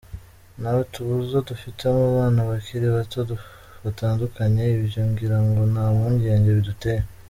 [0.59, 3.19] ntawe tubuza, dufitemo abana bakiri bato
[3.83, 7.03] batandukanye, ibyo ngira ngo nta mpungenge biduteye.